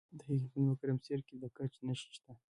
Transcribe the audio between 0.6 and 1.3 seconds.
په ګرمسیر